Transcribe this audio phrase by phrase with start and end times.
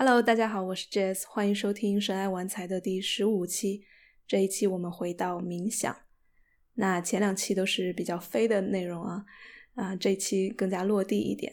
[0.00, 3.82] Hello，大家好，我是 Jess，欢迎收听神爱玩财的第十五期。
[4.28, 5.92] 这一期我们回到冥想。
[6.74, 9.26] 那前两期都是比较飞的内容啊，
[9.74, 11.52] 啊，这一期更加落地一点。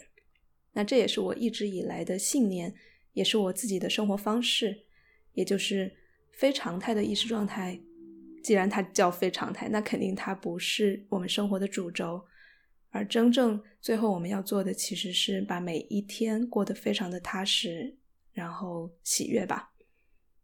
[0.74, 2.72] 那这也是我一直以来的信念，
[3.14, 4.84] 也是我自己的生活方式，
[5.34, 5.92] 也就是
[6.32, 7.80] 非常态的意识状态。
[8.44, 12.24] 既然它叫非常态，那肯定它不是我们生活的主轴。
[12.92, 17.98] 而真正最后我们要做的，其实是把每一天过得非常的踏实。
[18.36, 19.72] 然后喜悦吧。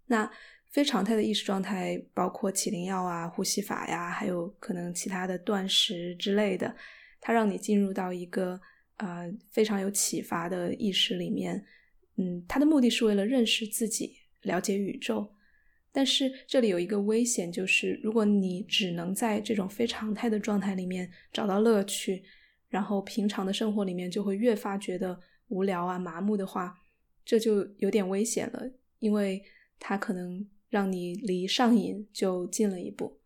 [0.07, 0.27] 那
[0.71, 6.75] 非常态的意识状态包括起灵药啊、呼吸法呀，还有可能其他的断食之类的。
[7.19, 8.59] 它让你进入到一个
[8.97, 11.63] 呃非常有启发的意识里面。
[12.15, 15.31] 嗯，它的目的是为了认识自己、了解宇宙。
[15.91, 22.23] 但是这里有一个危险，就是如果你只能在这种非常态的状态里面找到乐趣，
[22.69, 25.19] 然后平常的生活里面就会越发觉得
[25.49, 26.80] 无聊啊、麻木的话。
[27.23, 29.43] 这就有点危险了，因为
[29.79, 33.19] 它可能让你离上瘾就近了一步。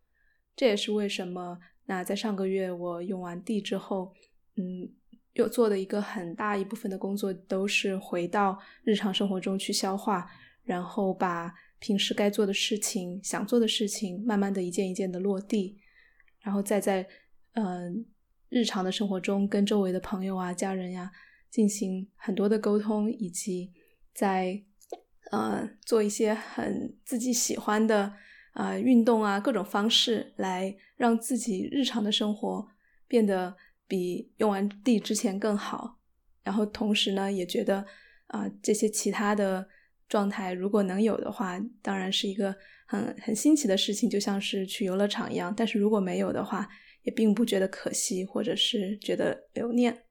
[0.54, 4.12] 这也是为什么，那在上个月我用完地之后，
[4.56, 4.90] 嗯，
[5.34, 10.30] 又做的一个很大一部分的工作都是回到日常生活中去消化，
[10.64, 15.78] 然后把平时该做的事情、想做的事情，慢慢的一件一件的落地，
[16.40, 17.06] 然后再在
[17.52, 18.06] 嗯
[18.48, 21.12] 日常的生活中跟周围的朋友啊、家人呀
[21.50, 23.72] 进行很多的沟通，以及。
[24.16, 24.62] 在
[25.30, 28.14] 呃做一些很自己喜欢的
[28.52, 32.66] 啊运动啊各种方式来让自己日常的生活
[33.06, 33.54] 变得
[33.86, 35.98] 比用完地之前更好，
[36.42, 37.84] 然后同时呢也觉得
[38.28, 39.68] 啊这些其他的
[40.08, 42.56] 状态如果能有的话，当然是一个
[42.86, 45.52] 很很新奇的事情，就像是去游乐场一样。
[45.54, 46.68] 但是如果没有的话，
[47.02, 50.04] 也并不觉得可惜，或者是觉得留念。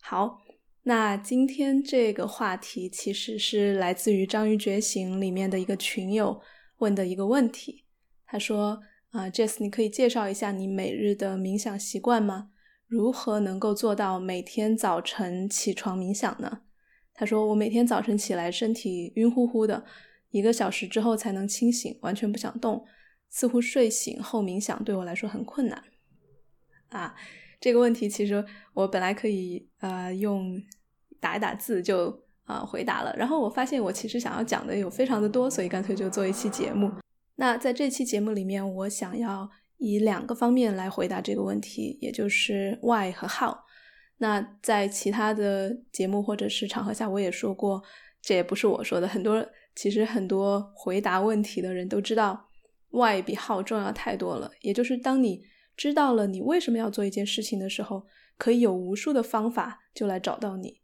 [0.00, 0.45] 好。
[0.88, 6.40] 那今天这个话题其实是来自于《章鱼觉醒》里面的一个群友
[6.78, 7.84] 问的一个问题。
[8.24, 12.50] 他说：“啊，Jess，你可以介绍一下你每日的冥想习惯吗？
[12.86, 16.60] 如何能够做到每天早晨起床冥想呢？”
[17.12, 19.84] 他说：“我每天早晨起来身体晕乎乎的，
[20.30, 22.86] 一个小时之后才能清醒，完全不想动，
[23.28, 25.82] 似乎睡醒后冥想对我来说很困难。”
[26.90, 27.16] 啊，
[27.60, 28.44] 这个问题其实
[28.74, 30.62] 我本来可以呃用。
[31.18, 36.92] 打一打字就啊回答了，然后我发现我其实想要讲的有非常的多，所以干脆就做一期节目。
[37.36, 43.56] 那在这期节目里面，我想要以两个方面来回答这个问题，也就是 why 和 how。
[44.18, 47.82] 那在其他的节目或者是场合下，我也说过，
[48.20, 52.48] 这也不是我说的，很多其实很多回答问题的人都知道
[52.90, 54.52] ，why 比 how 重要太多了。
[54.60, 55.42] 也就是当你
[55.76, 58.06] 知道了你为什么要做一件事情的时候，
[58.38, 60.80] 可以有无数的方法就来找到你。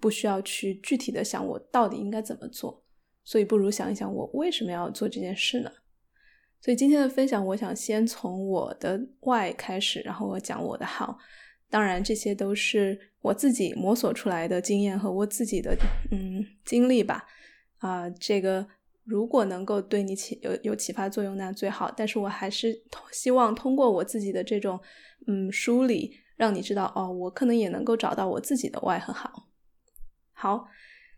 [0.00, 2.82] 不需要去具体的想我到底应该怎么做，
[3.22, 5.70] 所以不如想一想我为什么要做这件事呢？
[6.60, 11.14] 所以今天的分享，我想先从我的 why 开始，然后我讲我的 how。
[11.70, 15.76] 当然，这些都是我自己摸索出来的经验和我自己的
[16.10, 17.24] 嗯经历吧。
[17.78, 18.66] 啊，这个
[19.06, 21.90] 如果能够对你起有有启发作用，那最好。
[21.96, 24.80] 但是我还是希望通过我自己的这种
[25.28, 29.48] 嗯梳理，让你知道哦，我可能也能够找到我自己的 why 很好。
[30.32, 30.66] 好，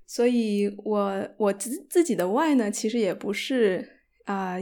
[0.07, 4.57] 所以我我自自己的 why 呢，其实也不是啊，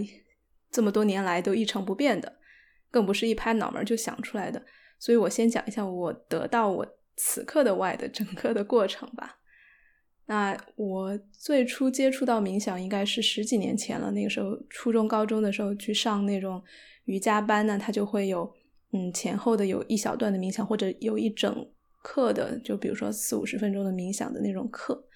[0.71, 2.39] 这么多年来都一成不变的，
[2.93, 4.65] 更不是一拍脑门就想出来的。
[4.99, 6.87] 所以我先讲一下我得到我
[7.17, 9.41] 此刻的 why 的整个的过程吧。
[10.27, 16.63] 那我最初接触到冥想应该是十几年前了，那个时候初中高中的时候去上那种
[17.05, 18.53] 瑜伽班呢，它就会有
[18.93, 21.67] 嗯前后的有一小段的冥想，或者有一整。
[22.09, 25.09] 课的，就比如说四五十分钟的冥想的那种课，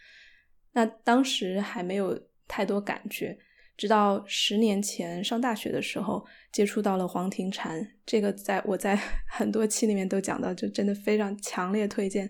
[0.72, 3.38] 那当时还没有太多感觉，
[3.76, 12.28] 直到十年前上大学的时候接触到了黄庭禅，这个在我在很多期里面都讲到，就真的非常强烈推荐，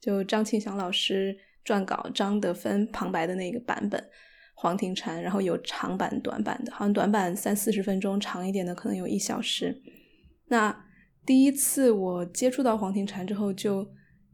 [0.00, 4.02] 就张庆祥老师撰稿，张德芬旁白的那个版本，
[4.54, 9.82] 黄庭禅，然后有长版、短版的，好像短版三四十分钟，长一点的可能有一小时。
[10.46, 10.84] 那
[11.26, 13.86] 第一次我接触到黄庭禅之后，就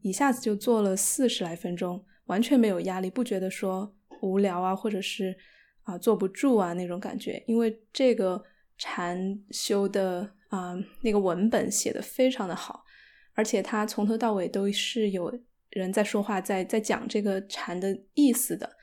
[0.02, 5.37] 一下子就做了四十来分钟，完全没有压力，不觉得说无聊啊，或者是
[5.82, 7.43] 啊坐不住啊那种感觉。
[7.46, 8.40] 因为这个
[8.78, 12.84] 禅修的啊那个文本写的非常的好，
[13.34, 15.37] 而且他从头到尾都是有
[15.80, 18.76] 人在说话，在在讲这个禅的意思的，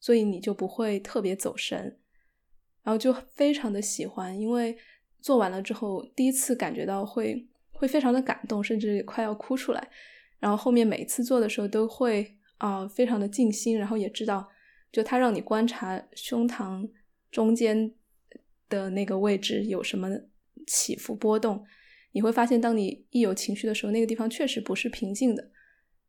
[0.00, 1.98] 所以你就不会特别走神，
[2.82, 4.38] 然后就非常的喜欢。
[4.38, 4.76] 因为
[5.20, 9.90] 做完了之后，第一次感觉到会会非常的感动，甚至快要哭出来。
[10.38, 14.48] 然后后面每次做的时候都会啊非常的静心，然后也知道
[14.90, 16.88] 就他让你观察胸膛
[17.30, 17.92] 中间
[18.68, 20.08] 的那个位置有什么
[20.66, 21.64] 起伏波动，
[22.12, 25.50] 你会发现，当你一有情绪的时候，那个地方确实不是平静的。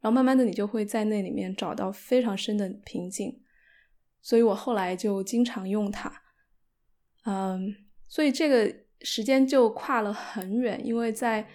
[0.02, 3.42] 然后慢慢的，你就会在那里面找到非常深的平静。
[4.22, 6.12] 所以我后来就经常用它。
[7.26, 7.76] 嗯，
[8.08, 11.48] 所以这个时间就跨了很远，因为在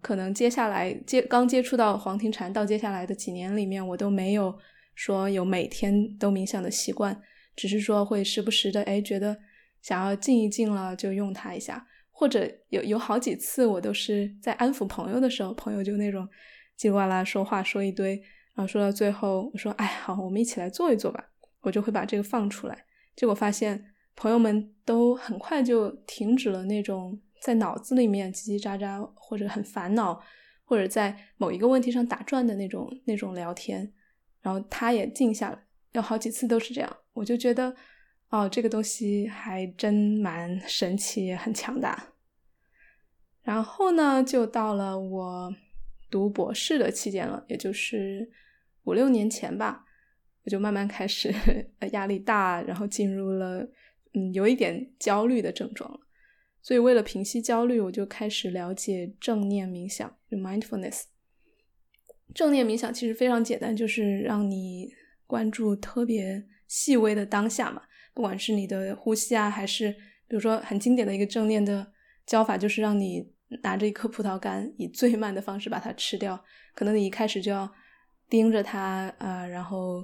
[0.00, 4.58] 可能接下来接刚接触到黄庭禅到接下来的几年里面，我都没有
[4.94, 7.20] 说有每天都冥想的习惯，
[7.54, 9.36] 只是说会时不时的哎觉得
[9.82, 16.28] 想要静一静了就用它一下，或者有有好几次我都是在安抚朋友的时候，朋友就那种
[16.80, 18.16] 叽里呱啦说话说一堆，
[18.54, 21.22] 然后说到最后我说哎好，我们一起来做一做吧，
[21.60, 22.84] 我就会把这个放出来，
[23.14, 23.86] 结果发现。
[24.16, 30.20] 朋友们都很快就停止了那种在脑子里面叽叽喳喳，或者很烦恼，
[30.64, 33.90] 或者在某一个问题上打转的那种那种聊天，
[34.42, 35.58] 然后他也静下来，
[35.92, 37.74] 有好几次都是这样，我就觉得
[38.28, 42.08] 哦，这个东西还真蛮神奇，也很强大。
[43.40, 45.50] 然后呢，就到了我
[46.10, 48.30] 读博士的期间了，也就是
[48.84, 49.84] 五六年前吧，
[50.44, 51.32] 我就慢慢开始
[51.92, 53.68] 压力大，然后进入了。
[54.12, 56.00] 嗯，有一点焦虑的症状了，
[56.62, 61.04] 所以为了平息焦虑，我就开始了解正念冥想 （mindfulness）。
[62.34, 64.92] 正念冥想其实非常简单，就是让你
[65.28, 69.92] 关注特别细微的当下嘛，不管是你的呼吸啊，还是
[70.26, 71.92] 比如说很经典的一个正念的
[72.26, 76.42] 教法，就是让你拿着一颗葡萄干，以最慢的方式把它吃掉。
[76.74, 77.70] 可能你一开始就要
[78.28, 80.02] 盯着它啊，然后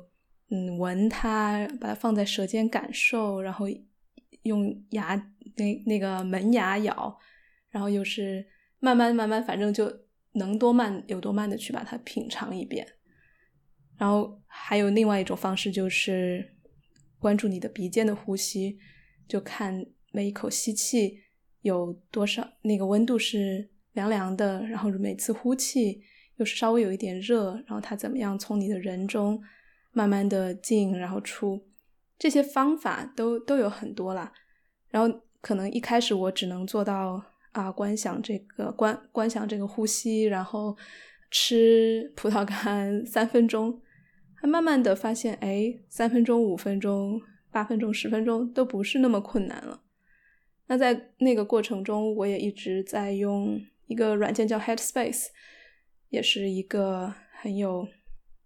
[0.50, 3.66] 嗯闻它，把它放在舌尖感受，然后。
[4.42, 5.16] 用牙
[5.56, 7.18] 那那个门牙咬，
[7.68, 8.46] 然后又是
[8.78, 9.92] 慢慢慢慢，反正就
[10.34, 12.86] 能多慢有多慢的去把它品尝一遍。
[13.98, 16.54] 然后还有另外一种方式，就是
[17.18, 18.78] 关注你的鼻尖的呼吸，
[19.26, 21.18] 就看每一口吸气
[21.66, 26.00] 有多少那个温度是凉凉的，然后每次呼气
[26.36, 29.42] 又是稍微有一点热，然后它怎么样从你的人中
[29.92, 31.60] 慢慢的进，然后出。
[32.18, 34.32] 这些方法都都有很多啦，
[34.90, 37.22] 然后可能一开始我只能做到
[37.52, 40.76] 啊，观想这个观观想这个呼吸，然后
[41.30, 43.82] 吃葡萄干三分钟，
[44.34, 47.20] 还慢慢的发现，哎，三分钟、五分钟、
[47.50, 49.82] 八分钟、十分钟都不是那么困难了。
[50.66, 55.26] 那在那个过程中，我也一直在用一个软件叫 Headspace，
[56.10, 57.88] 也是一个很有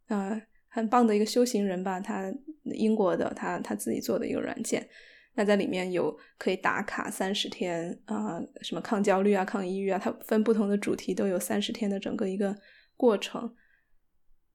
[0.09, 0.43] 呃。
[0.73, 2.33] 很棒的一个修行人吧，他
[2.63, 4.89] 英国的，他他自己做的一个软件，
[5.35, 12.57] 那在里面有可以打卡三十天啊，什么抗焦虑啊、抗抑郁啊，它分不同的主题都有三十天的整个一个
[12.97, 13.53] 过程。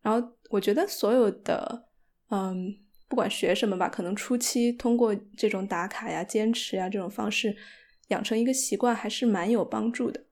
[0.02, 1.90] 然后我觉得所有的，
[2.30, 2.74] 嗯，
[3.16, 7.56] 不管学什么吧，可能初期通过这种打卡呀、坚持呀这种方式
[8.10, 10.26] 养成一个习惯，还是蛮有帮助的。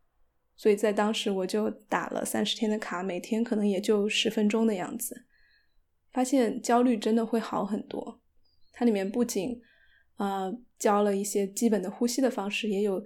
[0.57, 5.23] 所以在当时我就打了三十天的卡，每天可能也就十分钟的样子。
[6.11, 8.19] 发现焦虑真的会好很多。
[8.73, 9.61] 它里面不仅
[10.17, 13.01] 呃教了一些基本的呼吸的方式，也有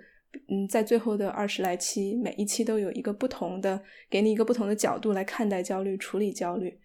[0.47, 6.80] 嗯在最后的二十来期，每一期都有一个不同的，给你一个不同的角度来看待焦虑、处理焦虑。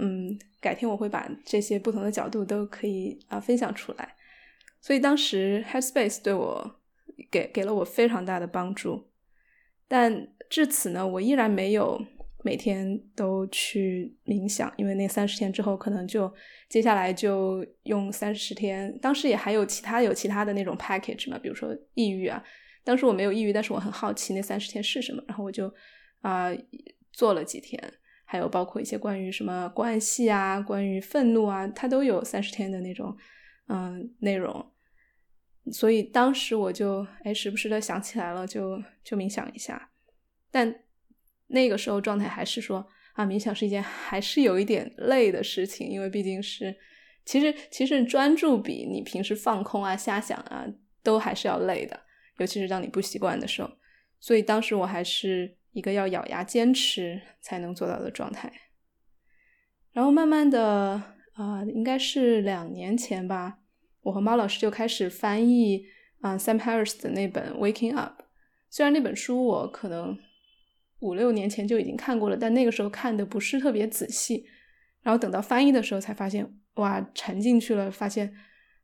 [0.00, 4.16] 嗯，改天我会把这些不同的角度都可以啊分享出来。
[4.80, 6.80] 所以当时 Headspace 对我
[7.30, 9.10] 给给了我非常大的帮助，
[9.86, 12.04] 但至此呢，我依然没有。
[12.42, 16.32] 每天都去冥想，因为那三十天之后，可能就
[16.70, 18.98] 接下来就用三十天。
[18.98, 22.42] 当时也还有其他有其他的那种 package 嘛，比如说抑郁啊。
[22.82, 25.70] 当时我没有抑郁，但是我很好奇那三十天是什么，然后我就
[26.22, 26.48] 啊
[27.12, 27.78] 做了几天。
[28.30, 33.16] 还有包括一些关于什么关系啊、关于愤怒啊，它都有三十天的那种
[33.66, 34.64] 嗯内容。
[35.72, 39.90] 所以当时我就哎时不时的想起来了，就就冥想一下，
[40.50, 40.84] 但。
[41.52, 46.72] 那个时候状态还是说啊，冥想是一件还是有一点累的事情，因为毕竟是，
[47.24, 50.64] 其实其实专注比你平时放空啊、瞎想啊
[51.02, 51.98] 都还是要累的，
[52.38, 53.68] 尤其是当你不习惯的时候。
[54.20, 58.52] 所以当时我还是一个要咬牙坚持才能做到的状态。
[59.92, 61.02] 然后慢慢的
[61.34, 63.58] 啊，应该是两年前吧，
[64.02, 65.86] 我和猫老师就开始翻译
[66.20, 68.22] 啊 Sam Harris 的那本《Waking Up》，
[68.68, 70.18] 虽然那本书我可能。
[71.02, 74.44] 五六年前就已经看过了，但那个时候看的不是特别仔细，
[75.00, 78.34] 然后等到翻译的时候才发现，哇，沉进去了，发现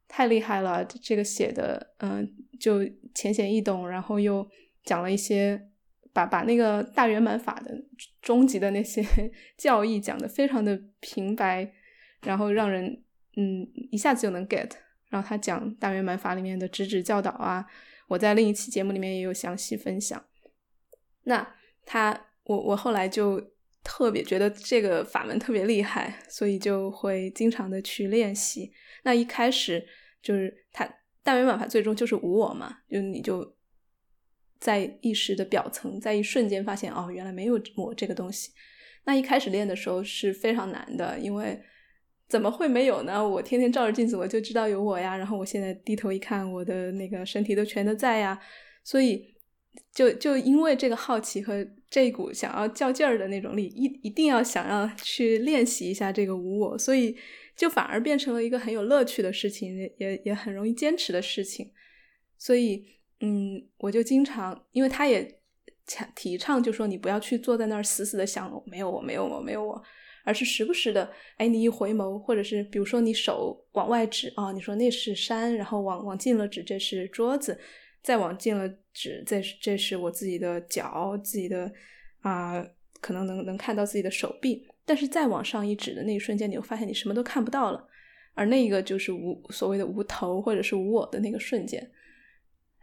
[0.09, 2.27] 太厉害了，这个写的，嗯，
[2.59, 2.81] 就
[3.15, 4.49] 浅显易懂，然后又
[4.83, 5.69] 讲了一些，
[6.17, 7.71] 把把那个大圆满法的
[8.23, 9.05] 终极的那些
[9.59, 11.71] 教义讲的非常的平白，
[12.23, 13.05] 然后让人
[13.37, 14.71] 嗯一下子就能 get。
[15.11, 17.67] 然后他讲大圆满法里面的直指教导啊，
[18.09, 20.25] 我在另一期节目里面也有详细分享。
[21.25, 21.47] 那
[21.85, 23.41] 他我我后来就
[23.85, 28.73] 特别觉得这个法门特别厉害，所以就会经常的去练习。
[29.05, 29.87] 那一开始
[30.23, 30.89] 就是他
[31.23, 33.56] 大圆满法最终就是无我嘛，就你就
[34.59, 38.51] 在意识的表层，在一瞬间发现哦，原来没有我这个东西。
[39.05, 41.61] 那一开始练的时候是非常难的，因为
[42.29, 43.27] 怎么会没有呢？
[43.27, 45.17] 我天天照着镜子，我就知道有我呀。
[45.17, 48.41] 然后我现在低头一看，我的那个身体都全都在呀。
[48.83, 49.35] 所以
[49.93, 57.17] 就就因为这个好奇和这股想要较劲儿的那种力，一一定要想要去练习一下这个无我，所以
[57.55, 61.71] 就反而变成了一个很有乐趣的事情，也也很容易坚持的事情。
[62.39, 62.85] 所以，
[63.21, 65.41] 嗯，我就经常，因为他也。
[65.89, 69.81] 强提倡就说你不要去坐在那儿死死的想没有我没有我没有我，
[70.25, 77.57] 而是时不时的哎你一回眸，或者是比如说你手往外指啊，你说那是山，然后往往近了指这是桌子，
[78.03, 81.73] 再往近了指这是这是我自己的脚自己的
[82.23, 82.67] 啊
[83.01, 87.87] 可能能能看到自己的手臂，但是再往上一指的那一瞬间，你会发现你什么都看不到了，
[88.35, 91.89] 而那个就是无所谓的无头或者是无我的那个瞬间。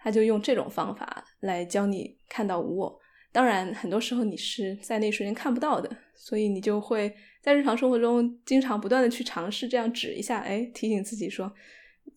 [0.04, 3.00] 他就用这种方法来教你看到无我。
[3.32, 11.52] 当然，很多时候你是在那瞬间看不到的，所以你就会在日常生活中经常不断的去尝试这样指一下，哎，提醒自己说，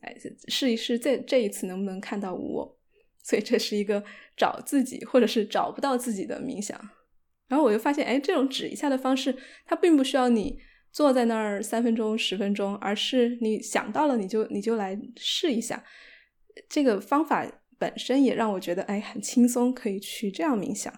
[0.03, 0.15] 哎，
[0.49, 2.79] 试一试这这一次能不能看到无我。
[3.23, 4.05] 所以这是一个
[4.37, 6.79] 找自己或者是找不到自己的冥想。
[7.49, 10.59] 然后我就发现，哎，这种指一下的方式，它并不需要你
[10.93, 15.83] 坐在那儿三分钟、十分钟，而是你想到了你就你就来试一下
[16.69, 17.63] 这个方法。
[17.79, 20.93] 本身也让我觉得哎很轻松，可以去这样冥想。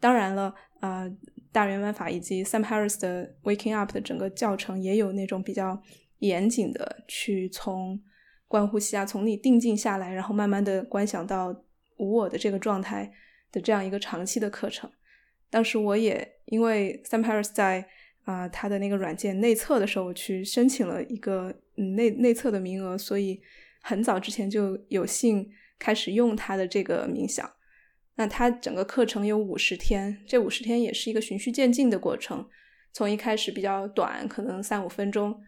[0.00, 1.10] 当然了，呃，
[1.50, 5.80] 大圆满法以及 Sam Harris 的 Waking Up 的整个教程也有那种比较
[6.18, 8.02] 严谨的，去从
[8.48, 11.64] 观呼吸啊，从你定静下来，然后慢慢的观想到
[11.96, 13.10] 无我的这个状态
[13.50, 14.90] 的这样一个长期的课程。
[15.48, 17.86] 当时我也因为 Sam Harris 在
[18.24, 23.40] 啊他的那个软件内测的时候，我去申请了一个内内测的名额，所以
[23.80, 25.48] 很早之前就有幸。
[25.84, 27.52] 开始用他的这个冥想，
[28.14, 32.48] 那他整个课程有五十天，这五十天也是一个循序渐进的过程。
[32.94, 35.38] 从一开始比较短，可能三五分钟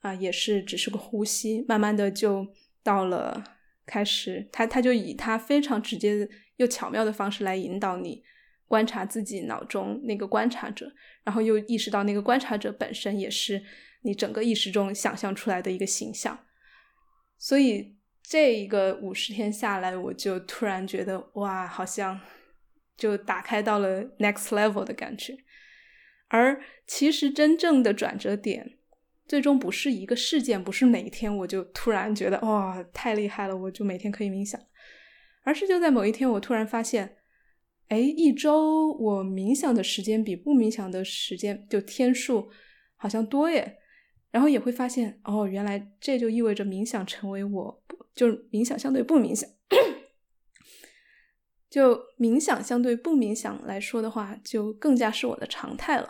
[0.00, 2.44] 啊，也是只是个呼吸，慢慢的就
[2.82, 3.44] 到了
[3.86, 8.24] 开始，他他就以他非常直接又巧妙的方式来引导你
[8.66, 13.62] 观察自己脑中那个观察者，然后又意识到那个观察者本身也是
[14.02, 16.36] 你整个意识中想象出来的一个形象，
[17.38, 17.94] 所以。
[18.26, 22.18] 这一个五十天下来，我就突然觉得哇，好像
[22.96, 25.36] 就打开到了 next level 的感觉。
[26.28, 28.78] 而其实真正的转折点，
[29.28, 34.60] 最终不是一个事件，不是哪一天我就突然觉得哇太厉害了，我就每天可以冥想，
[35.44, 37.18] 而是就在某一天，我突然发现，
[37.88, 42.50] 哎，一周我冥想的时间比不冥想的时间就天数
[42.96, 43.78] 好像多耶。
[44.30, 47.84] 然后也会发现，哦，原来这就意味着冥想成为我，
[48.14, 49.48] 就冥想相对不冥想，
[51.68, 56.08] 就冥想相对不冥想来说的话，就更加是我的常态了。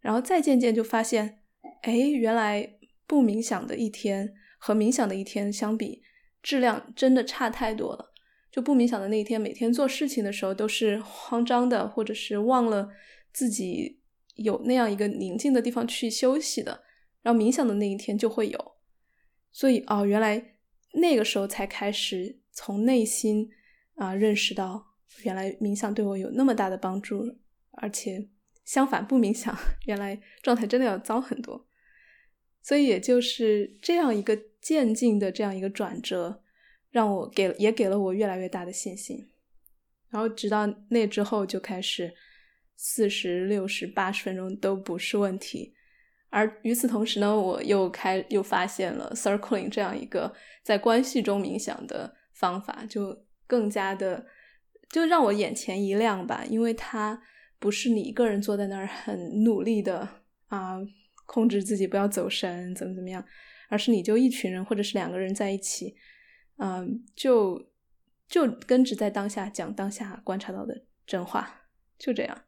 [0.00, 1.42] 然后再渐渐就发现，
[1.82, 6.02] 哎，原来不冥想的一天和冥想的一天相比，
[6.42, 8.12] 质量真的差太多了。
[8.50, 12.90] 就不冥想的那一天，每天做事情的时候都是慌张的，或者是忘了
[13.32, 14.02] 自己
[14.34, 16.82] 有那样一个宁静的地方去休息的。
[17.22, 18.72] 然后冥想的那一天就会有，
[19.52, 20.56] 所以哦，原来
[20.92, 23.50] 那个时候才开始从内心
[23.96, 24.94] 啊认识到，
[25.24, 27.24] 原来冥想对我有那么大的帮助，
[27.72, 28.28] 而且
[28.64, 29.56] 相反不冥想，
[29.86, 31.66] 原来状态真的要糟很多。
[32.62, 36.42] 所以也就是这样一个渐进的这样一个转折，
[36.90, 39.28] 让我给也给了我越来越大的信心。
[40.10, 42.14] 然后直到那之后就开始
[42.76, 45.74] 四十六十八十分钟都不是问题。
[46.34, 54.24] 而与此同时呢，我又开又发现了 circling 这样一个在关系中冥想的方法，就更加的
[54.88, 56.42] 就让我眼前一亮吧。
[56.48, 57.22] 因为它
[57.58, 60.08] 不是你一个人坐在那儿很努力的
[60.46, 60.80] 啊，
[61.26, 63.22] 控制自己不要走神，怎么怎么样，
[63.68, 65.94] 而是你就一群人或者是两个人在一起，
[66.56, 67.70] 嗯，就
[68.26, 71.66] 就根植在当下，讲当下观察到的真话，
[71.98, 72.44] 就这样。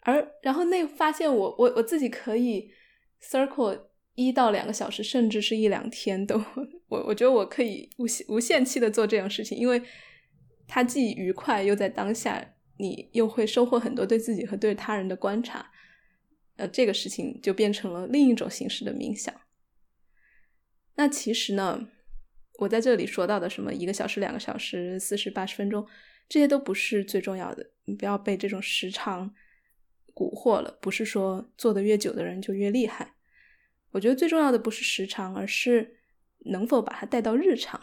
[0.00, 2.72] 而然后那发现我我我自己可以。
[3.22, 6.42] Circle 一到两个小时，甚至是一两天都，
[6.88, 9.82] 我我觉得我可以无限无限期的做这样事情，因为
[10.66, 15.70] 它既愉快又在当下，你又会收获很多对自己和对他人的观察，
[16.56, 19.34] 呃，这个事情就变成了另一种形式的冥想。
[20.96, 21.88] 那其实呢，
[22.58, 25.86] 我在这里说到的什么一个小时、两个小时、四十八十分钟，
[26.28, 27.70] 这些都不是最重要的。
[27.84, 29.32] 你不要被这种时长
[30.18, 30.78] 蛊惑了。
[30.80, 33.14] 不是说做的越久的人就越厉害。
[33.92, 35.96] 我觉得最重要的不是时长，而是
[36.46, 37.80] 能否把它带到日常，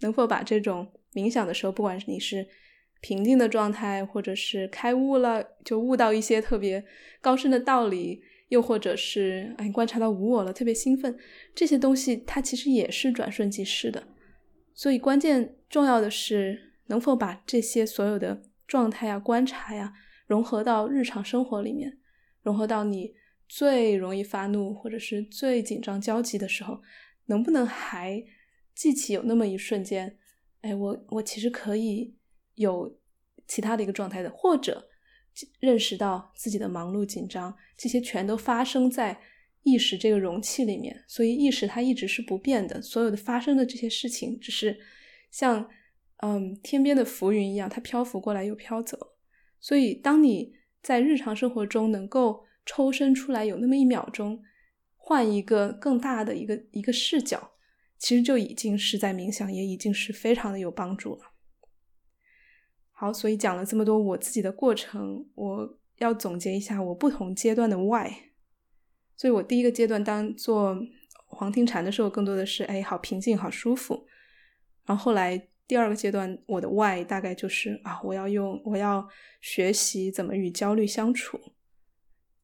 [0.00, 2.46] 能否把这种冥想的时候，不管是你是
[3.00, 6.84] 平静的状态，或者是开悟了，就悟到一些特别
[7.20, 8.22] 高深的道理。
[8.48, 11.18] 又或者是哎，观察到无我了，特别兴奋，
[11.54, 14.06] 这些东西它其实也是转瞬即逝的。
[14.74, 19.94] 所以关键重要的是能否把这些所有的状态呀、观察呀
[20.26, 21.98] 融合到日常生活里面，
[22.42, 23.14] 融合到你
[23.48, 26.82] 最容易发怒或者是最紧张焦急的时候，
[27.26, 28.24] 能不能还
[28.74, 30.18] 记起有那么一瞬间，
[30.60, 32.16] 哎，我我其实可以
[32.54, 32.98] 有
[33.46, 34.88] 其他的一个状态的，或者。
[35.58, 39.20] 认识到自己的忙碌紧张，这些全都发生在
[39.64, 42.80] 意识这个容器里面，所以意识它一直是不变的。
[42.80, 44.78] 所有的发生的这些事情，只是
[45.32, 45.68] 像
[46.18, 49.13] 嗯天边的浮云一样，它漂浮过来又飘走。
[49.64, 50.52] 所以，当你
[50.82, 54.42] 在日常生活中能够抽身出来，有那么一秒钟，
[54.94, 57.52] 换一个更大的一个一个视角，
[57.96, 61.32] 其实就已经是在冥想，也已经是非常的有帮助了。
[62.90, 68.12] 好，所以讲了这么多我自己的过程，我要总结一下我不同阶段的 why。
[69.16, 70.78] 所以我第一个阶段当做
[71.24, 74.06] 黄庭禅的时候，更多的是哎，好平静，好舒服。
[74.84, 79.08] 然后后来第二个阶段，我的 why 大概就是啊，我要用，我要
[79.40, 81.40] 学习怎么与焦虑相处。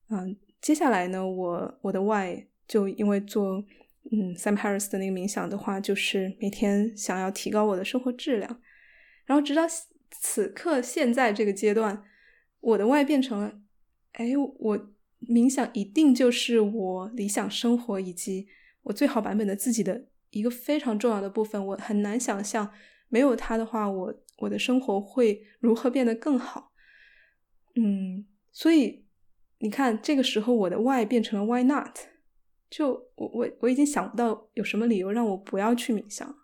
[0.09, 3.65] 嗯，接下来呢，我我的 why 就因为做
[4.13, 8.61] 嗯 Sam Harris 的那个冥想的话，就是每天想要提高我的生活质量，
[9.27, 9.63] 然后直到。
[10.13, 12.03] 此刻现在这个阶段，
[12.59, 13.61] 我的 why 变成了，
[14.15, 18.49] 哎，我冥想一定就是我理想生活以及
[18.83, 21.65] 我最好版本的自己的一个非常重要的部分。
[21.65, 22.73] 我很难想象
[23.11, 26.73] 没有他的话，我我的生活会如何变得更好。
[27.75, 29.05] 嗯，所以
[29.59, 31.95] 你看，这个时候我的 why 变成了 why not？
[32.71, 36.35] 就我我我已经想不到有什么理由让我不要去冥想。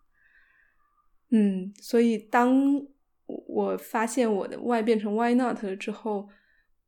[1.31, 2.87] 嗯，所以当。
[3.29, 6.29] 我发现我的 why 变成 why not 了之后，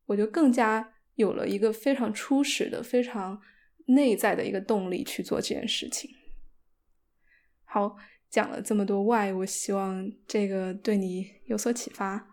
[0.05, 3.41] 我就更加有了一个非常初始的、非常
[3.87, 6.09] 内在的一个动力去做这件事情。
[7.65, 7.97] 好，
[8.29, 12.27] 讲了这么多 why，我希望这个对你有所启发。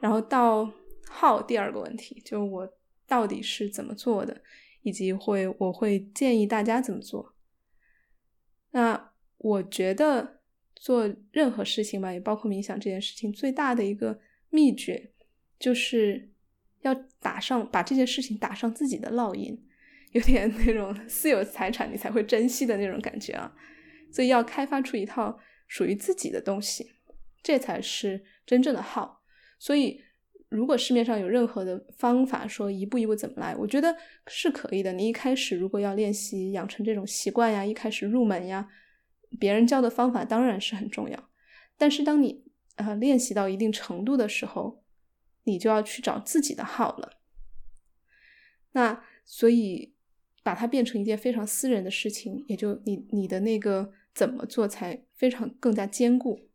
[0.00, 0.72] 然后到
[1.10, 2.68] how 第二个问题，就我
[3.06, 4.42] 到底是怎么做的，
[4.82, 7.34] 以及会我会建议大家怎么做。
[8.70, 10.40] 那我觉得。
[10.82, 15.12] 做任何事情吧，也包括冥想这件事情，最大的一个秘诀
[15.58, 16.30] 就是
[16.80, 19.62] 要打上把这件事情打上自己的烙印，
[20.12, 23.54] 有点那种 私有财产你才会珍惜的那种感觉啊。
[24.12, 26.92] 所以要开发出一套属于自己的东西，
[27.42, 29.22] 这才是真正的好。
[29.58, 30.02] 所以，
[30.48, 33.96] 如果市面上有任何的方法说一步一步怎么来，我觉得
[34.26, 34.92] 是可以的。
[34.92, 38.68] 你一开始如果要练习养成这种习惯呀，一开始入门呀。
[39.38, 41.30] 别人教的方法当然是很重要，
[41.78, 42.42] 但是当你
[42.74, 44.82] 呃练习到一定程度的时候，
[45.44, 47.20] 你就要去找自己的号了。
[48.72, 49.94] 那所以
[50.42, 56.48] 把它变成一件非常私人的事情，也就你你的那个怎么做才非常更加坚固。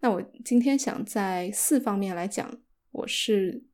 [0.00, 3.64] 那我今天想在四方面来讲，我是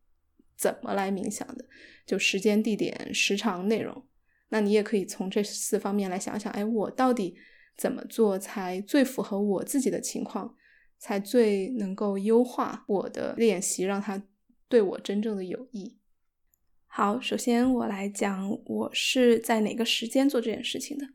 [0.57, 1.67] 怎么来冥想的，
[2.07, 4.07] 就时间、地点、时长、内容。
[4.49, 7.37] 那你也可以从这四方面来想想，哎，我到底。
[7.77, 10.55] 怎么做才最符合我自己的情况，
[10.97, 14.23] 才最能够优化我的练习，让它
[14.69, 15.99] 对我真正的有益？
[16.87, 21.09] 好，首先我来讲我是在哪个时间做这件事情的。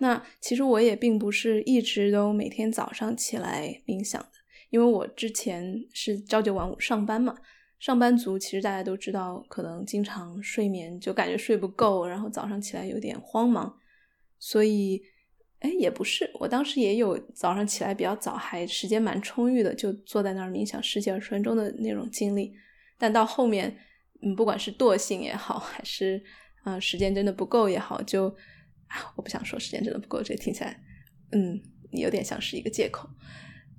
[0.00, 4.28] 那其实我也并不是一直都每天早上起来冥想的，
[4.70, 7.36] 因为我之前是朝九晚五上班嘛。
[7.78, 13.78] 上班族其实大家都知道，可能经常睡眠就感觉睡不够，然后早上起来有点慌忙，
[14.38, 15.02] 所以。
[15.62, 22.50] 哎，也不是，我当时也有早上起来比较早，还时间蛮充裕的，就坐在那儿冥想十几二十分钟的那种经历。
[22.96, 23.76] 但到后面，
[24.22, 26.18] 嗯，不管是惰性也好，还是
[26.62, 28.34] 啊时间真的不够也好，就
[29.16, 30.80] 我不想说时间真的不够，这听起来
[31.32, 31.60] 嗯
[31.92, 33.08] 有点像是一个借口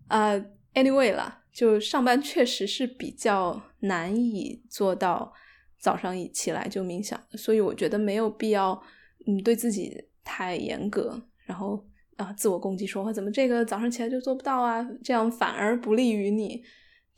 [0.08, 0.34] 啊。
[0.74, 5.34] Anyway 啦，就上班确实是比较难以做到
[5.78, 8.82] 早上一起来就冥想，所以我觉得没有必要
[9.28, 11.28] 嗯对自己太严格。
[11.44, 14.82] 然后啊，自我攻击说：“怎么这个早上起来就做不到啊？
[15.04, 16.64] 这样反而不利于你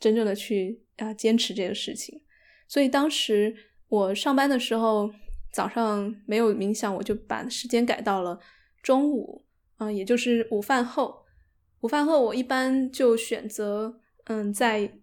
[0.00, 2.22] 真正的去啊坚持这个事情。”
[2.66, 3.54] 所以当时
[3.86, 5.12] 我上班的时候，
[5.54, 8.40] 早上没有冥想，我就把时间改到了
[8.82, 9.44] 中午
[9.78, 11.24] 嗯，也就是午饭后。
[11.82, 14.98] 午饭后，我一般就选择，嗯，在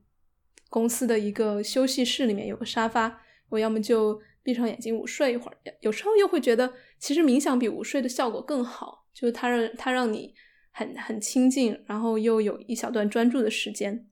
[0.69, 5.57] 公司的一个休息室里面有个沙发，我要么就闭上眼睛午睡一会儿。
[5.79, 10.35] 有时候又会觉得，其实冥想比午睡的效果更好，就是它让它让你
[10.71, 14.09] 很很清静，然后又有一小段专注的时间。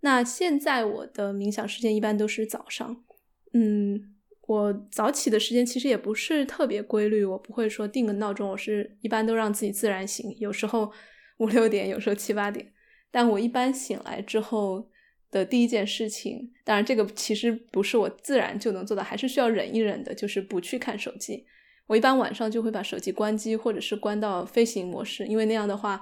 [0.00, 3.04] 那现在我的冥想时间一般都是早上，
[3.52, 4.16] 嗯。
[4.48, 10.90] 我早起的时间其实也不是特别规律，我不会说定个闹钟，我是一般都让自己自然醒，有时候
[11.36, 12.72] 五六点，有时候七八点。
[13.10, 14.88] 但我一般醒来之后
[15.30, 21.44] 的第一件事情，当然这个其实不是我自然就能做到，还是需要忍一忍的，就是不去看手机。
[21.86, 26.00] 我一般晚上就会把手机关机，或者是关到飞行模式，因为那样的话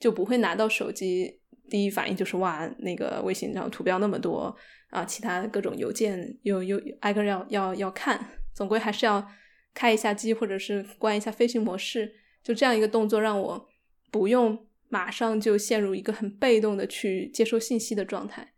[0.00, 4.54] 就不会拿到手机，第一反应就是哇，那个微信上图标那么多。
[4.90, 9.26] 啊，其他各种邮件又又挨个要要要看，总归还是要
[9.72, 12.14] 开一下机，或者是关一下飞行模式。
[12.42, 13.68] 就这样一个动作，让我
[14.10, 18.52] 不用马上就陷入一个很被动的去接收信息的状态。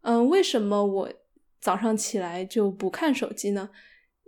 [0.00, 1.12] 嗯，为什么我
[1.60, 3.68] 早上起来就不看手机呢？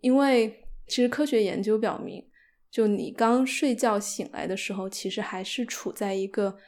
[0.02, 2.28] 因为其实科学研究表明，
[2.70, 6.58] 就你刚睡觉醒来的时候，其实还是处在一个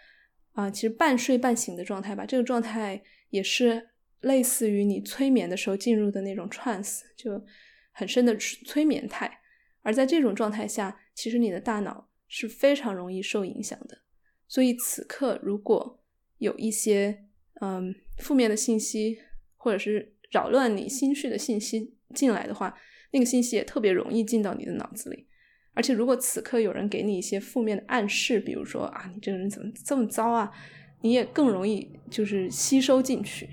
[0.53, 2.25] 啊，其实半睡半醒的状态吧。
[2.25, 3.91] 这个状态也是。
[4.23, 7.45] 类似于你催眠的时候进入的那种 trance，就
[7.91, 9.41] 很深的催眠态。
[9.81, 13.99] 而在这种状态下，其实你的大脑是非常容易受影响的。
[14.47, 16.05] 所以此刻如果
[16.39, 17.25] 有一些
[17.61, 19.19] 嗯负面的信息，
[19.57, 22.79] 或者是扰乱你心绪的信息进来的话，
[23.11, 25.27] 那个信息也特别容易进到你的脑子里。
[25.75, 30.53] 而且如果此刻有人给你一些负面的暗示，比如说啊你这个人怎么这么糟啊，
[31.01, 33.49] 你也更容易就是吸收进去。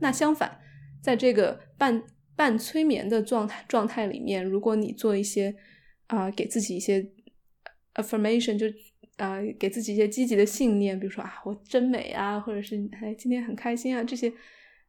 [0.00, 0.58] 那相反，
[1.02, 2.02] 在这个半
[2.34, 5.54] 半催眠的状态状态里面，如果你做一些
[6.06, 7.10] 啊，给自己一些
[7.94, 8.66] affirmation，就
[9.16, 14.32] 啊，给自己一些积极的信念，比如说啊，我真美啊，或者是哎，今天很开心啊，这些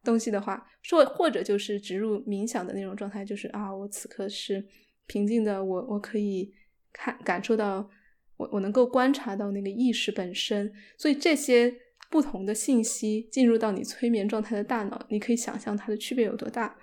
[0.03, 4.65] 东西的话，说或者就是植入冥想的那种状态，就是啊，我此刻是
[5.07, 6.53] 平静的，我我可以
[6.93, 7.89] 看感受到，
[8.37, 11.73] 我我能够观察到那个意识本身，所以这些。
[12.07, 16.77] 不同的信息进入到你催眠状态的大脑，你可以想象它的区别有多大。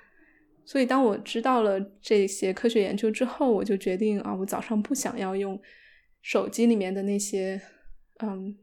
[0.67, 5.59] 所以，当我知道了这些科学研究之后，我就决定啊，我早上不想要用
[6.21, 7.59] 手机里面的那些
[8.19, 8.55] 嗯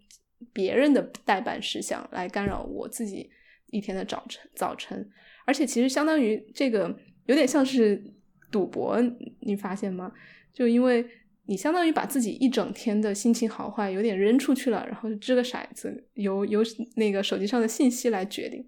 [0.51, 3.31] 别人的代办事项来干扰我自己
[3.67, 4.47] 一天的早晨。
[4.53, 5.09] 早晨，
[5.45, 6.93] 而且其实相当于这个
[7.25, 8.03] 有点像是
[8.51, 8.99] 赌博，
[9.39, 10.11] 你发现吗？
[10.53, 11.05] 就因为。
[11.45, 16.61] 你相当于把自己一整天的心情好坏有点扔出去了，然后掷个骰子，由由
[16.95, 18.63] 那个手机上的信息来决定。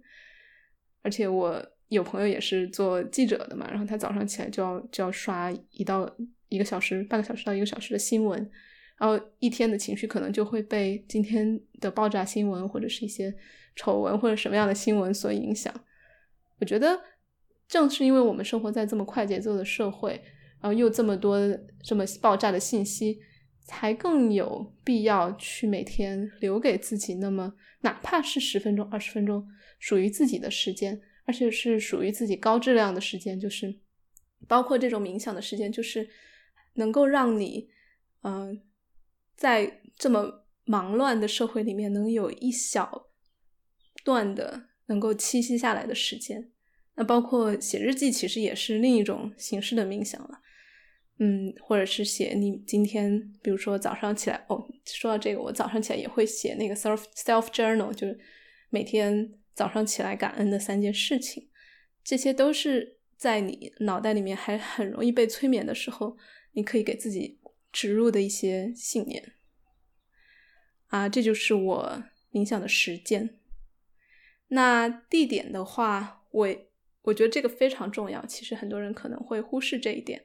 [1.04, 6.12] 而且我有朋友也是做记者的嘛，然后他早上起来就要就要刷一到
[6.50, 8.50] 一个小时、半个小时到一个小时的新闻，
[8.98, 13.32] 然后一天的情绪可能就会被今天的爆炸新闻或者是一些
[13.76, 15.72] 丑闻或者什么样的新闻所影响。
[16.60, 17.00] 我觉得
[17.72, 20.22] 正是因为我们生活在这么快节奏的社会。
[20.64, 21.40] 然后又这么多
[21.82, 23.20] 这么爆炸的信息，
[23.66, 29.44] 才更有必要去每天留给自己那么哪怕是十分钟、二十分钟
[29.80, 33.80] 属于自己的时间，而且是属于自己高质量的时间，就是
[34.48, 36.08] 包括这种冥想的时间，就是
[36.76, 37.68] 能够让你
[38.22, 38.62] 嗯
[39.36, 43.08] 在这么忙乱的社会里面能有一小
[44.04, 46.51] 段的能够栖息下来的时间。
[47.02, 50.40] 那包括写日记，其实也是另一种形式的冥想了。
[51.18, 58.20] 嗯，或者是写你今天，比如说早上起来哦，说到这个，我早上起来也会写那个 self self journal，就是
[58.70, 61.50] 每天早上起来感恩的三件事情，
[62.04, 66.16] 这些都是在你脑袋里面还很容易被催眠的时候，
[66.52, 67.40] 你可以给自己
[67.72, 69.34] 植入的一些信念
[70.90, 73.40] 啊，这就是我冥想的实践。
[74.50, 76.71] 那地点的话，我
[77.04, 80.24] 我觉得这个非常重要，其实很多人可能会忽视这一点。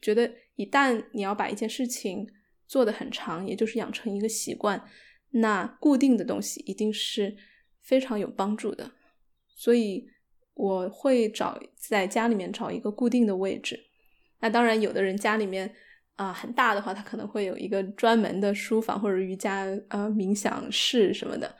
[0.00, 2.28] 觉得一旦你要把一件事情
[2.66, 4.88] 做得很长，也就是养成一个习惯，
[5.30, 7.36] 那固定的东西一定是
[7.82, 8.92] 非常有帮助的。
[9.56, 10.08] 所以
[10.54, 13.86] 我会找在家里面找一个固定的位置。
[14.38, 15.74] 那当然，有的人家里面
[16.14, 21.52] 啊很大的话，他可能会有一个专门的书房或者瑜伽呃冥想室什么的。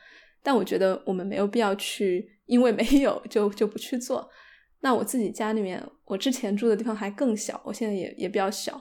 [0.49, 4.27] 但我觉得我们没有必要去，因为没有就就不去做。
[4.81, 8.81] 那我自己家里面，我之前住的地方还更小，我现在也也比较小，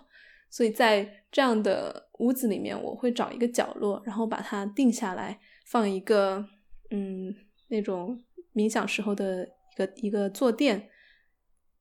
[0.49, 6.41] 所以在这样的屋子里面，我会找一个角落，然后把它定下来，放一个
[6.89, 7.35] 嗯
[7.67, 8.17] 那种
[8.53, 10.87] 冥想时候的一个一个坐垫，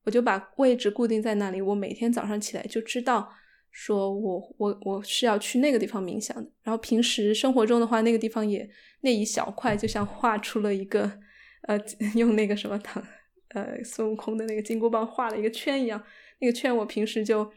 [0.03, 1.61] 我就把位置固定在那里。
[1.61, 3.31] 我每天早上起来就知道
[3.79, 6.51] 说我我我是要去那个地方冥想的。
[6.63, 8.67] 然后平时生活中的话，那个地方也
[9.01, 11.19] 那一小块就像画出了一个
[11.67, 11.79] 呃
[12.17, 13.05] 用那个什么糖
[13.49, 16.03] 呃孙悟空的那个金箍棒画了一个圈一样。
[16.39, 17.51] 那个圈我平时就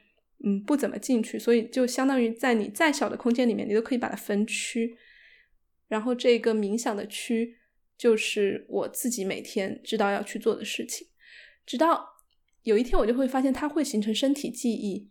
[0.45, 4.99] 嗯不怎么进去，所以就相当于在你再小的空间里面，你都可以把它分区。
[5.89, 7.57] 然后这个冥想的区
[7.97, 11.09] 就是我自己每天知道要去做的事情，
[11.65, 12.07] 直到
[12.65, 15.10] 有一天我就会发现它会形成身体记忆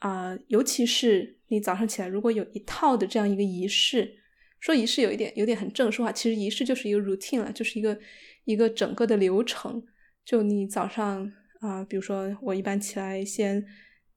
[0.00, 4.18] 啊，尤其是你早上起来如果有一套的这样一个仪式，
[4.58, 7.98] 说仪式有一点有点很正式化，其实仪式就是一个 routine 了，就是一个
[8.44, 9.82] 一个整个的流程。
[10.24, 13.64] 就你早上啊，比如说我一般起来先。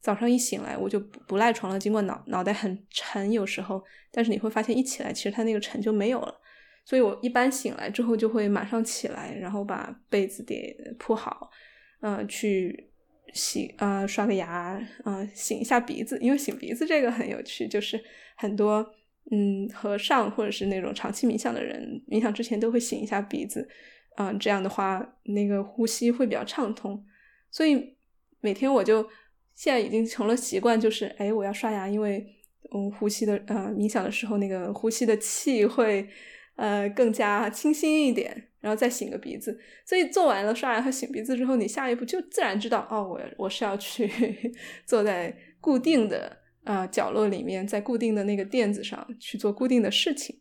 [0.03, 1.79] 早上一醒来，我就不不赖床了。
[1.79, 6.41] 尽管脑脑袋很沉，有时候，但是你会发现一起来，其实它那个沉就没有了。
[6.83, 11.49] 所以我一般醒来之后就会马上起来，然后把被子给铺好，
[12.01, 12.91] 嗯，去
[13.33, 14.49] 洗啊，刷个牙，
[15.03, 16.17] 啊，擤一下鼻子。
[16.21, 18.01] 因为擤鼻子这个很有趣，就是
[18.37, 18.87] 很多
[19.31, 23.67] 嗯和尚或者是那种长期冥想的人，冥想之前都会擤一下鼻子，
[24.17, 27.05] 嗯，这样的话那个呼吸会比较畅通。
[27.51, 27.95] 所以
[28.39, 29.09] 每天我就。
[29.55, 32.25] 现在已经成了习惯，就是哎，我要刷牙，因为
[32.73, 36.09] 嗯，呼吸的呃，冥想的时候那个呼吸的气会
[36.55, 39.59] 呃更加清新一点，然后再擤个鼻子。
[39.85, 44.09] 所以做完了刷牙和擤鼻子之后，你下一步就自然知道哦，我我是要去
[44.87, 50.39] 坐在固定的啊角落里面，在固定的那个垫子上去做固定的事情，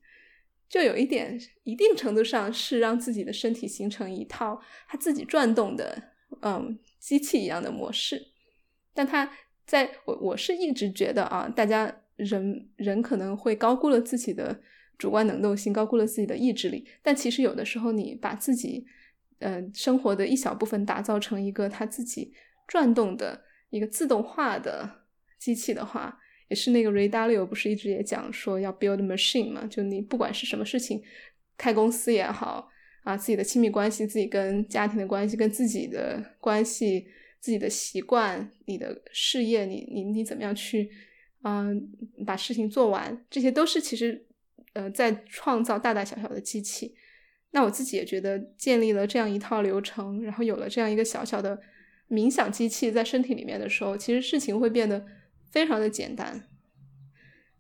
[0.69, 6.01] 就有一点一定程度上是让自己的身体形成一套它自己转动的
[6.43, 8.29] 嗯机器一样的模式。
[8.95, 9.29] 但它
[9.67, 14.61] 在我我是一直觉得啊，大家人人可能会高估了自己的
[15.03, 16.87] 主观能动性，高估了自己的意志力。
[17.03, 18.87] 但其实有的时候，你把自己
[19.41, 22.33] 呃生活的一小部分打造成一个他自己
[22.69, 24.89] 转动的一个自动化的
[25.41, 26.17] 机器的话，
[26.49, 29.67] 也是那个 Ray Dalio 不是一直也讲说要 build machine 嘛？
[29.67, 31.03] 就你不管是什么事情，
[31.59, 32.69] 开公司也好
[33.03, 37.09] 啊，自己的亲密关系，自己跟家庭的关系，跟自己的关系。
[37.43, 40.89] 自己的习惯，你的事业，你你你怎么样去，
[41.43, 41.91] 嗯，
[42.25, 44.25] 把事情做完，这些都是其实，
[44.73, 46.95] 呃，在创造大大小小的机器。
[47.51, 51.61] 那我自己也觉得，建立了这样一套流程，然后有了这样一个小小的
[52.09, 55.07] 冥想机器在身体里面的时候，其实事情会变得
[55.51, 56.49] 非常的简单。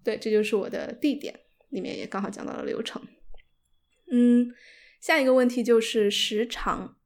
[0.03, 3.03] 对，这就是我的地点，里面也刚好讲到了流程。
[4.11, 4.55] 嗯，
[5.01, 6.97] 下一个问题就是时长。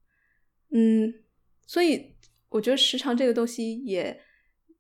[0.71, 1.15] 嗯，
[1.67, 2.17] 所以。
[2.51, 4.23] 我觉得时长这个东西也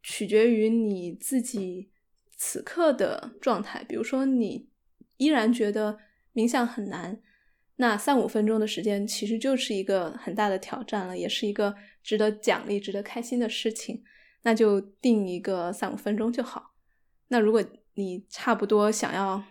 [0.01, 1.91] 取决于你自己
[2.37, 3.85] 此刻的状态。
[3.85, 4.71] 比如说，你
[5.17, 5.99] 依然觉得
[6.35, 7.21] 冥想很难，
[7.77, 14.03] 那三五分钟的时间其实就是一个很大的挑战了，也是一个值得奖励、值得开心的事情。
[14.43, 16.75] 那就定一个三五分钟就好。
[17.29, 19.43] 那如果你差不多想要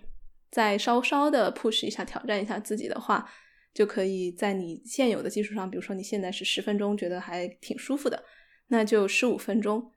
[0.49, 3.29] 再稍稍的 push 一下、挑战一下自己的话，
[3.73, 8.23] 就可以在你现有的基础上，比如说你现在是十分钟，觉得还挺舒服的，
[8.67, 9.91] 那就十五分钟。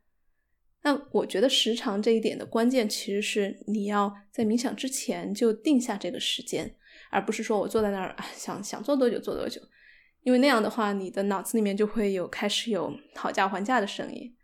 [0.88, 6.74] 那我觉得时长这一点的关键，其实是你要在冥想之前就定下这个时间，
[7.10, 9.60] 而不是说我坐在那儿想想做多久做多久，
[10.22, 14.34] 因为那样的话，你的脑子里面就会有开始有讨价还价的声音。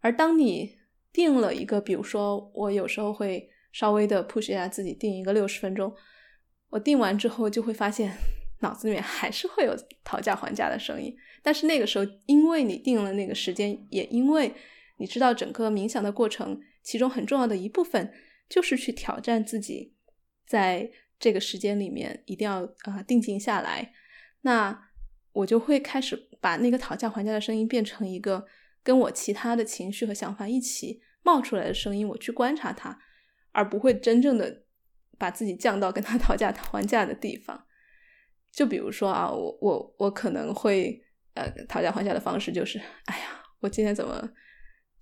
[0.00, 0.78] 而当你
[1.12, 5.92] 定了一个，比如说我有时候会稍微的 push 一下自己，定一个六十分钟，
[6.70, 8.16] 我定完之后就会发现。
[8.60, 14.50] 脑子里面还是会有讨价还价的声音，但是那个时候，因为你定了那个时间，也因为
[14.96, 18.12] 你知道整个冥想的过程，其中很重要的一部分
[18.48, 19.94] 就是去挑战自己，
[20.46, 23.92] 在这个时间里面一定要啊定静下来。
[24.42, 24.88] 那
[25.32, 28.46] 我就会开始把那个讨价还价的声音变成一个
[28.82, 32.98] 跟我其他的情绪和想法一起冒出来的声音，我去观察它，
[33.52, 34.62] 而不会真正的
[35.18, 37.66] 把自己降到跟他讨价还价的地方。
[38.52, 41.02] 就比如说啊，我我我可能会
[41.34, 44.30] 呃讨价还价的方式就是，哎呀，我今天怎么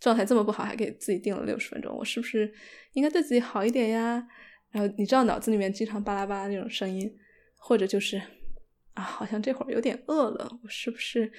[0.05, 2.53] 状态这么不好，还给自己定了六十分钟，我是不是
[2.93, 4.23] 应该对自己好一点呀？
[4.71, 7.11] 然后你知道脑子里面经常巴拉巴拉那种声音，
[7.57, 8.21] 或者就是
[8.93, 11.33] 啊，好像这会儿有点饿了，我是不是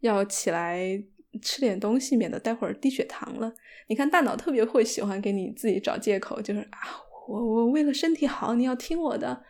[0.00, 1.02] 要起来
[1.40, 3.54] 吃点东西，免得待会儿低血糖了？
[3.88, 6.78] 你看大脑特别会喜欢给你自己找借口，就是啊，
[7.26, 9.44] 我我为了身体好，你要听我的。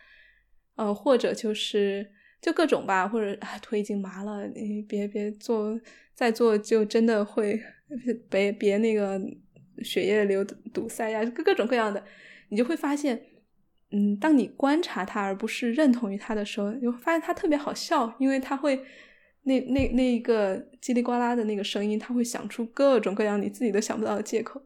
[0.76, 5.78] 呃，或者就是就各种吧，或者啊腿已经麻了，你别别做，
[6.14, 7.60] 再做就真的会
[8.30, 9.20] 别别那个
[9.82, 12.04] 血液流堵塞呀，各各种各样的，
[12.48, 13.20] 你就会发现，
[13.90, 18.84] 嗯，当你观察他而不是认同于他的时候，你会发现他特别好笑，因为他会
[19.42, 24.62] 那那那一个叽里呱啦的那个声音，他会想出各种各样你自己都想不到的借口，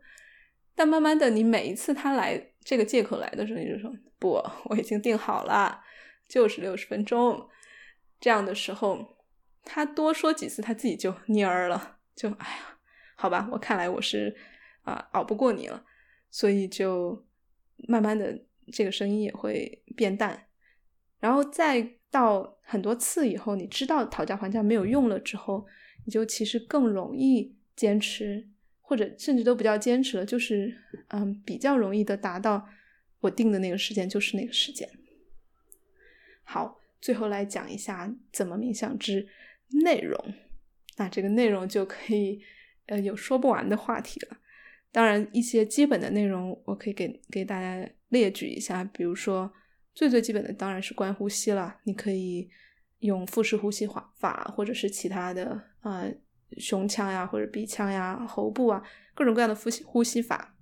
[0.74, 5.80] 但慢慢的，你每一次他来这个借口来的时候，你就说不，我已经定好了，
[6.28, 7.48] 就是六十分钟。
[8.20, 9.18] 这样的时候，
[9.64, 12.73] 他多说几次，他自己就蔫儿了，就哎呀，
[13.24, 14.36] 好吧，我看来我是
[14.82, 15.82] 啊熬不过你了，
[16.30, 17.26] 所以就
[17.88, 18.38] 慢慢的
[18.70, 20.46] 这个声音也会变淡，
[21.20, 25.66] 然后再到很多次以后，你知道讨价还价没有用了之后，
[26.04, 28.50] 你就其实更容易坚持。
[28.82, 30.76] 或者甚至都不叫坚持了，就是
[31.08, 32.68] 嗯，比较容易的达到
[33.20, 34.86] 我定的那个时间就是那个时间。
[36.42, 39.26] 好，最后来讲一下怎么冥想之
[39.82, 40.22] 内容。
[40.98, 42.42] 那这个内容就可以
[42.86, 44.36] 呃有说不完的话题了。
[44.90, 49.52] 当然，一些基本的内容我可以给给大家列举一下，比如说
[49.94, 52.48] 最最基本的当然是观呼吸了，你可以
[53.00, 56.06] 用腹式呼吸法法，或者是其他的啊。
[56.56, 58.80] 胸腔呀，或者鼻腔呀、喉部啊，
[59.12, 60.54] 各种各样的呼吸呼吸法。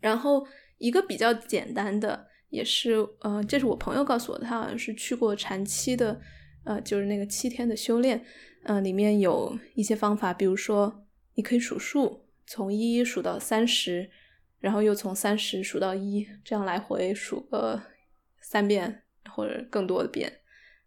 [0.00, 0.46] 然后
[0.78, 6.18] 一个比较简单的，也是呃，这是我朋友告诉我的，他好像是去过禅七的，
[6.64, 8.24] 呃，就是那个七天的修炼，
[8.62, 11.01] 呃，里面有一些方法，比如说
[11.34, 14.10] 你可以数数，从一数到三十，
[14.58, 17.82] 然后又从三十数到一，这样来回数个
[18.40, 20.40] 三遍或者更多的遍。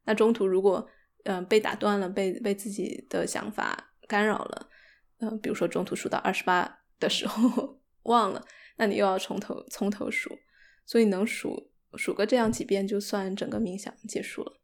[0.06, 0.90] 那中途如果
[1.24, 3.92] 嗯被打断了，被被自己的想法。
[4.08, 4.70] 干扰了，
[5.18, 8.46] 嗯，比如说中途数到二十八的时候忘了，
[8.78, 10.38] 那你又要从头从头数，
[10.86, 14.62] 所以能数数个这样几遍就算整个冥想结束了。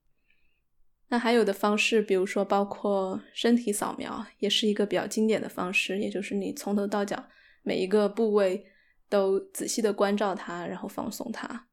[1.11, 7.23] 那还有的方式，比如说包括身体扫描，也是一个比较经典的方式，也就是你从头到脚
[7.61, 8.65] 每一个部位
[9.07, 11.67] 都仔细的关照它，然后放松它。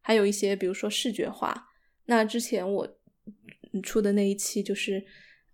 [0.00, 1.68] 还有一些，比如说视觉化，
[2.06, 2.88] 那之前我
[3.82, 5.04] 出的那一期就是。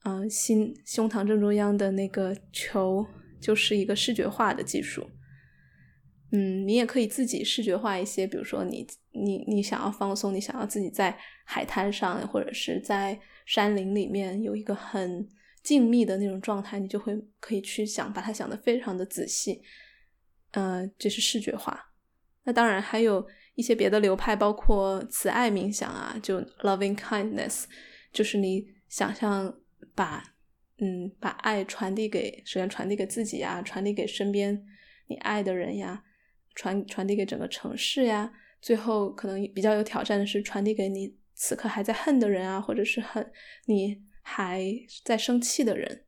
[0.08, 3.04] 嗯，心胸膛正中央的那个球
[3.40, 5.04] 就是一个视觉化的技术。
[6.36, 15.26] 嗯，你也可以自己视觉化一些，比如说你你你想要放松，你想要自己在海滩上或者是在山林里面有一个很
[15.62, 19.62] 静谧的那种状态，你就会可以去想，把它想的非常的仔细。
[20.50, 21.92] 呃，这是视觉化。
[22.44, 27.64] 那当然还有一些别的流派，包括慈爱冥想啊，就 loving kindness，
[28.12, 29.54] 就是你想象。
[29.94, 30.22] 把，
[30.78, 34.62] 嗯，把爱传递给，首先传递给自己呀，传递给身边
[35.06, 36.02] 你爱的人呀，
[36.56, 43.30] 传传递给整个城市呀，最后可能比较有挑战的是传递给你此刻还在恨的人啊，或者是恨
[43.66, 44.64] 你还
[45.04, 46.04] 在生气的人。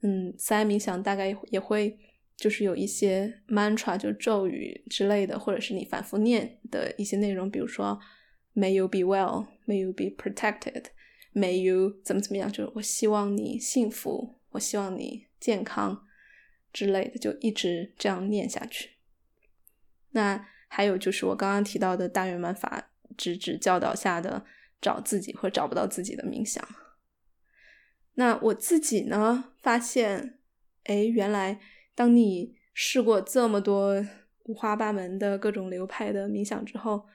[0.00, 1.98] 嗯，慈爱冥想大概也会
[2.36, 7.98] 就是有一些 mantra 就咒语之类的，或者是你反复念的一些内容，比如说
[8.54, 10.84] May you be well, May you be protected。
[11.34, 12.50] May you 怎么怎么样？
[12.50, 16.06] 就是我希望你幸福，我希望你健康
[16.72, 18.97] 之类的，就一直这样念下去。
[20.18, 24.44] 那还有就是我刚刚提到的大圆满法直指教导下的
[24.80, 26.66] 找自己或找不到自己的冥想。
[28.14, 30.40] 那我自己呢，发现，
[30.84, 31.60] 哎，原来
[31.94, 34.04] 当你试过这么多
[34.44, 37.06] 五花八门的各种流派的冥想之后，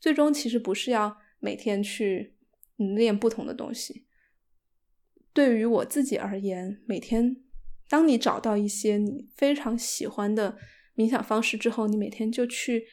[0.00, 2.34] 最终其实不是要每天去。
[2.96, 4.06] 练不同的东西，
[5.32, 7.42] 对于我自己而言，每天
[7.88, 10.56] 当你找到一些你非常喜欢的
[10.98, 12.86] 冥想方式之后，你每天就去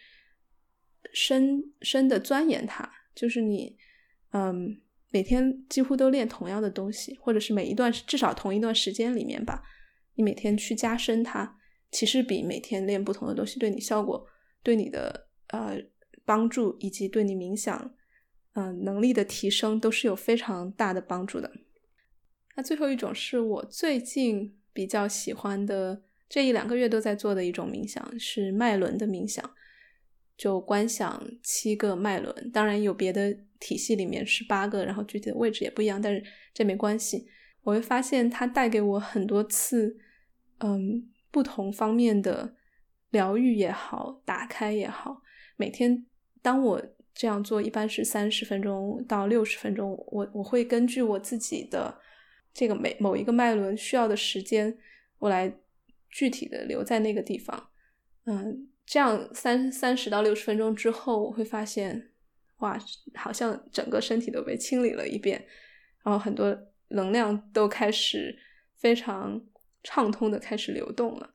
[1.12, 2.90] 深深的钻研它。
[3.16, 3.76] 就是你，
[4.32, 4.80] 嗯，
[5.12, 9.64] 每天几乎都练同样的东西，或者是每一段至少同一段时间里面吧，
[10.14, 11.58] 你每天去加深它，
[11.92, 14.28] 其实比每天练不同的东西对你效果、
[14.62, 15.78] 对你的呃
[16.24, 17.96] 帮助以及对你冥想。
[18.58, 21.52] 嗯，能力的提升都是有非常大的帮助的。
[22.56, 26.04] 那最后一种是我最近比较喜欢的，
[26.36, 29.50] 这一两个月都在做的一种冥想，是脉轮的冥想，
[30.36, 32.52] 就观想七个脉轮。
[32.52, 36.22] 当然有别的体系里面是八个，然后具体的位置也不一样，但是
[36.54, 37.26] 这没关系。
[37.64, 39.98] 我会发现它带给我很多次，
[40.60, 42.54] 嗯，不同方面的
[43.12, 45.22] 疗愈也好，打开也好。
[45.56, 46.06] 每天
[46.42, 51.98] 当我这样做一般是三十分钟到六十分钟，我我会根据我自己的
[52.54, 54.78] 这个每某一个脉轮需要的时间，
[55.20, 55.56] 我来
[56.16, 57.72] 具体的留在那个地方。
[58.24, 62.12] 嗯，这样三三十到六十分钟之后，我会发现，
[62.60, 62.80] 哇，
[63.14, 65.46] 好像整个身体都被清理了一遍，
[66.06, 66.58] 然后很多
[66.88, 68.34] 能量都开始
[68.78, 69.46] 非常
[69.84, 71.34] 畅通的开始流动了。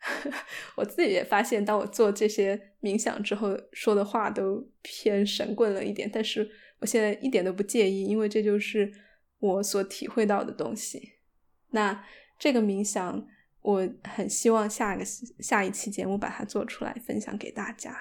[0.74, 6.10] 我自己也发现，当我做这些冥想之后，说的话都偏神棍了一点。
[6.12, 6.50] 但是
[6.80, 8.92] 我现在一点都不介意，因为这就是
[9.38, 11.12] 我所体会到的东西。
[11.70, 12.04] 那
[12.38, 13.24] 这个冥想，
[13.62, 15.04] 我很希望下一个
[15.38, 17.94] 下一期节目把它做出来分享给大家。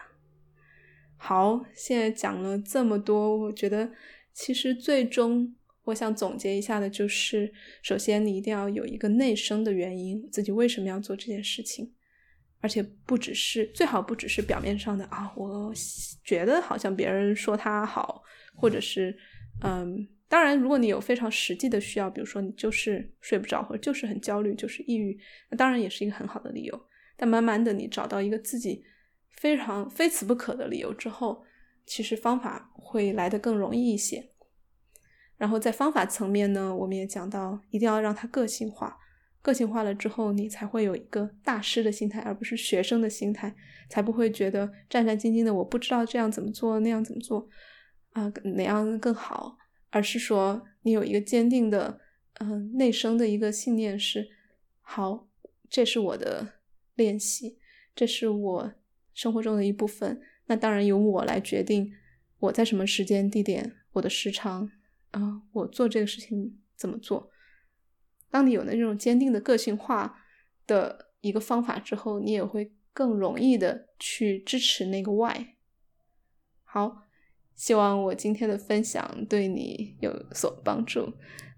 [1.17, 3.91] 好，现在讲了这么多，我觉得
[4.33, 5.53] 其实最终
[5.83, 11.93] 我想总结一下的就是：首先，你一定要有一个内生的原因，自己为什么要做这件事情，
[12.61, 15.73] 而且不只是最好不只是表面上的啊，我
[16.23, 18.23] 觉得好像别人说他好，
[18.55, 19.17] 或者是
[19.63, 20.07] 嗯。
[20.29, 25.19] 当然，如果你有非常实际的需要，比如说你就是睡不着，或者就是很焦虑，就是抑郁，
[25.49, 26.81] 那当然也是一个很好的理由。
[27.17, 28.85] 但慢慢的，你找到一个自己
[29.27, 31.43] 非常非此不可的理由之后，
[31.83, 34.29] 其实方法会来得更容易一些。
[35.35, 38.95] 然后在方法层面呢，我们也讲到，一定要让它个性化，
[39.41, 43.55] 个性化了之后，你才会有一个大师的心态，而不是学生的心态，
[43.89, 47.49] 才不会觉得战战兢兢的，我不知道这样怎么做，那样怎么做
[48.11, 49.57] 啊，哪样更好。
[49.91, 51.99] 而是说，你有一个坚定的，
[52.35, 54.29] 嗯，内生的一个信念是，
[54.81, 55.27] 好，
[55.69, 56.53] 这是我的
[56.95, 57.57] 练习，
[57.95, 58.73] 这是我
[59.13, 60.21] 生活中的一部分。
[60.45, 61.93] 那当然由我来决定
[62.39, 64.71] 我在什么时间地点，我的时长，
[65.11, 67.31] 啊，我做这个事情怎么做。
[68.29, 70.23] 当你有那种坚定的个性化
[70.67, 75.55] 的一个方法之后，你也会更容易的去支持那个 why。
[76.63, 77.08] 好。
[77.59, 81.11] 希望我今天的分享对你有所帮助。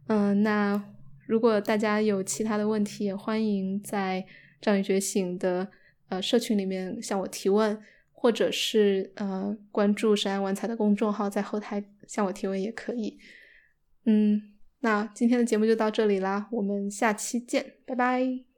[0.08, 0.84] 嗯，那
[1.28, 4.26] 如果大家有其他的问题，也欢迎在
[4.60, 5.68] “张宇觉醒”的
[6.10, 7.80] 呃社群里面向我提问，
[8.14, 13.20] 或者是呃关注“神安玩财”的公众号，在后台向我提问也可以。
[14.06, 14.42] 嗯，
[14.80, 18.51] 那今天的节目就到这里啦，我们下期见，拜拜。